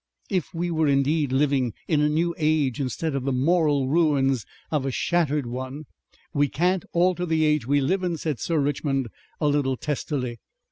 [0.31, 4.83] If we were indeed living in a new age Instead of the moral ruins of
[4.83, 5.85] a shattered one"
[6.33, 9.09] "We can't alter the age we live in," said Sir Richmond
[9.39, 10.39] a little testily.